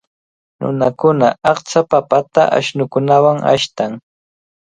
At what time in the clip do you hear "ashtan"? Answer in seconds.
3.53-3.91